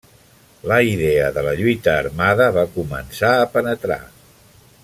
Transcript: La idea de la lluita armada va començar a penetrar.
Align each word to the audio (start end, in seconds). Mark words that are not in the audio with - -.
La 0.71 0.79
idea 0.91 1.27
de 1.35 1.43
la 1.49 1.53
lluita 1.59 1.93
armada 1.97 2.49
va 2.57 2.65
començar 2.81 3.33
a 3.45 3.49
penetrar. 3.59 4.01